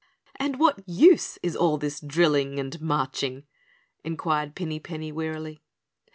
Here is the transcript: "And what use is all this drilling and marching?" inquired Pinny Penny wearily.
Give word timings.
"And 0.37 0.57
what 0.59 0.81
use 0.89 1.37
is 1.43 1.55
all 1.55 1.77
this 1.77 1.99
drilling 1.99 2.59
and 2.59 2.81
marching?" 2.81 3.43
inquired 4.03 4.55
Pinny 4.55 4.79
Penny 4.79 5.11
wearily. 5.11 5.61